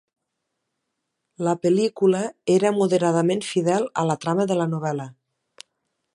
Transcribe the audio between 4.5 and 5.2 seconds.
de la novel·la.